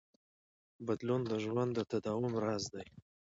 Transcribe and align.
بدلون 0.85 1.21
د 1.31 1.33
ژوند 1.43 1.71
د 1.75 1.79
تداوم 1.91 2.33
راز 2.45 2.63
دی. 2.73 2.87